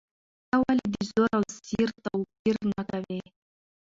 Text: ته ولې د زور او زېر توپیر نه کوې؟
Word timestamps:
ته 0.49 0.55
ولې 0.63 0.85
د 0.93 0.95
زور 1.09 1.29
او 1.37 1.43
زېر 1.67 1.89
توپیر 2.03 2.55
نه 2.71 2.81
کوې؟ 2.89 3.21